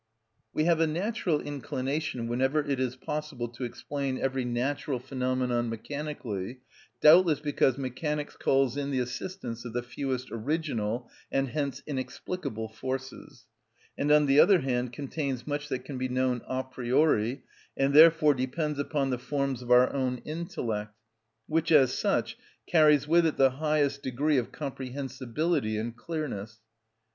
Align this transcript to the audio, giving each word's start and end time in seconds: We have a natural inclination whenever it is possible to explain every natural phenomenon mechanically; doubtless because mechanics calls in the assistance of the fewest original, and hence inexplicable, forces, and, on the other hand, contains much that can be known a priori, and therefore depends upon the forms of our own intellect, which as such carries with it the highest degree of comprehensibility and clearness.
We 0.51 0.63
have 0.63 0.79
a 0.79 0.87
natural 0.87 1.39
inclination 1.41 2.25
whenever 2.27 2.59
it 2.65 2.79
is 2.79 2.95
possible 2.95 3.47
to 3.49 3.63
explain 3.63 4.17
every 4.17 4.43
natural 4.43 4.97
phenomenon 4.97 5.69
mechanically; 5.69 6.61
doubtless 7.01 7.39
because 7.39 7.77
mechanics 7.77 8.35
calls 8.35 8.75
in 8.75 8.89
the 8.89 8.97
assistance 8.97 9.63
of 9.63 9.73
the 9.73 9.83
fewest 9.83 10.29
original, 10.31 11.07
and 11.31 11.49
hence 11.49 11.83
inexplicable, 11.85 12.67
forces, 12.67 13.45
and, 13.95 14.11
on 14.11 14.25
the 14.25 14.39
other 14.39 14.61
hand, 14.61 14.91
contains 14.91 15.45
much 15.45 15.69
that 15.69 15.85
can 15.85 15.99
be 15.99 16.09
known 16.09 16.41
a 16.47 16.63
priori, 16.63 17.43
and 17.77 17.93
therefore 17.93 18.33
depends 18.33 18.79
upon 18.79 19.11
the 19.11 19.19
forms 19.19 19.61
of 19.61 19.69
our 19.69 19.93
own 19.93 20.17
intellect, 20.25 20.97
which 21.45 21.71
as 21.71 21.93
such 21.93 22.39
carries 22.65 23.07
with 23.07 23.23
it 23.23 23.37
the 23.37 23.51
highest 23.51 24.01
degree 24.01 24.39
of 24.39 24.51
comprehensibility 24.51 25.77
and 25.77 25.95
clearness. 25.95 26.59